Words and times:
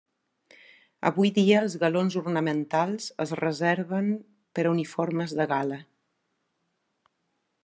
Avui 1.09 1.31
dia 1.35 1.59
els 1.65 1.75
galons 1.83 2.17
ornamentals 2.23 3.11
es 3.27 3.35
reserven 3.43 4.11
per 4.59 4.67
a 4.67 4.75
uniformes 4.75 5.41
de 5.43 5.51
gala. 5.57 5.83